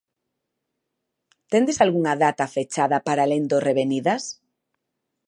Tendes 1.55 1.77
algunha 1.85 2.13
data 2.23 2.45
fechada 2.55 2.97
para 3.05 3.23
alén 3.25 3.43
do 3.51 3.57
Revenidas? 3.67 4.23